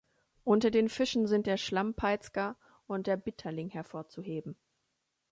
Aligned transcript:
Unter 0.43 0.71
den 0.71 0.89
Fischen 0.89 1.27
sind 1.27 1.45
der 1.45 1.57
Schlammpeitzger 1.57 2.57
und 2.87 3.05
der 3.05 3.17
Bitterling 3.17 3.69
hervorzuheben. 3.69 4.55